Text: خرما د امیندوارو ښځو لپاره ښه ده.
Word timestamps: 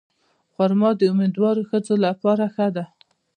خرما 0.53 0.89
د 0.97 1.01
امیندوارو 1.13 1.67
ښځو 1.69 1.95
لپاره 2.05 2.45
ښه 2.55 2.67
ده. 2.75 2.85